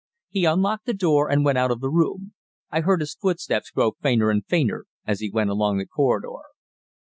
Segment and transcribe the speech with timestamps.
[0.31, 2.33] He unlocked the door, and went out of the room.
[2.71, 6.41] I heard his footsteps grow fainter and fainter as he went along the corridor.